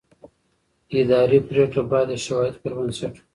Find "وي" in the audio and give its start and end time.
3.17-3.21